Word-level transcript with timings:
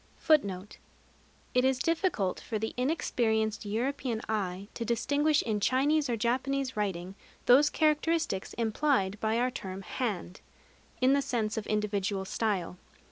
It 1.53 1.63
is 1.63 1.77
difficult 1.77 2.39
for 2.39 2.57
the 2.57 2.73
inexperienced 2.75 3.65
European 3.67 4.23
eye 4.27 4.67
to 4.73 4.83
distinguish 4.83 5.43
in 5.43 5.59
Chinese 5.59 6.09
or 6.09 6.17
Japanese 6.17 6.75
writing 6.75 7.13
those 7.45 7.69
characteristics 7.69 8.53
implied 8.53 9.19
by 9.19 9.37
our 9.37 9.51
term 9.51 9.83
"hand" 9.83 10.41
in 11.01 11.13
the 11.13 11.21
sense 11.21 11.55
of 11.55 11.67
individual 11.67 12.25
style. 12.25 12.79